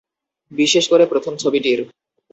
[0.51, 1.79] বিশেষ করে প্রথম ছবিটির।